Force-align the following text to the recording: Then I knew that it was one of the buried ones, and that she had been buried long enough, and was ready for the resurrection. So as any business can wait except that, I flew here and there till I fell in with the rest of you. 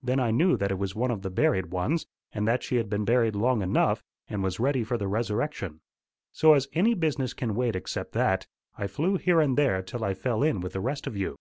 Then 0.00 0.20
I 0.20 0.30
knew 0.30 0.56
that 0.58 0.70
it 0.70 0.78
was 0.78 0.94
one 0.94 1.10
of 1.10 1.22
the 1.22 1.28
buried 1.28 1.72
ones, 1.72 2.06
and 2.30 2.46
that 2.46 2.62
she 2.62 2.76
had 2.76 2.88
been 2.88 3.04
buried 3.04 3.34
long 3.34 3.62
enough, 3.62 4.04
and 4.28 4.40
was 4.40 4.60
ready 4.60 4.84
for 4.84 4.96
the 4.96 5.08
resurrection. 5.08 5.80
So 6.30 6.52
as 6.54 6.68
any 6.72 6.94
business 6.94 7.34
can 7.34 7.56
wait 7.56 7.74
except 7.74 8.12
that, 8.12 8.46
I 8.78 8.86
flew 8.86 9.16
here 9.16 9.40
and 9.40 9.58
there 9.58 9.82
till 9.82 10.04
I 10.04 10.14
fell 10.14 10.44
in 10.44 10.60
with 10.60 10.74
the 10.74 10.80
rest 10.80 11.08
of 11.08 11.16
you. 11.16 11.34